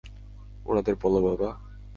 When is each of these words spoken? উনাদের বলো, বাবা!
উনাদের 0.65 0.95
বলো, 0.95 1.19
বাবা! 1.21 1.49